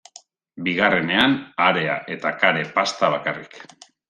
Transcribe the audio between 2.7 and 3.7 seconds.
pasta bakarrik.